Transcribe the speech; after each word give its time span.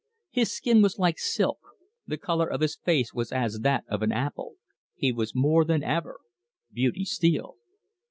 His 0.31 0.51
skin 0.51 0.81
was 0.81 0.97
like 0.97 1.19
silk; 1.19 1.59
the 2.07 2.17
colour 2.17 2.47
of 2.47 2.61
his 2.61 2.75
face 2.75 3.13
was 3.13 3.31
as 3.31 3.59
that 3.59 3.83
of 3.87 4.01
an 4.01 4.11
apple; 4.11 4.55
he 4.95 5.11
was 5.11 5.35
more 5.35 5.63
than 5.63 5.83
ever 5.83 6.17
Beauty 6.73 7.05
Steele. 7.05 7.57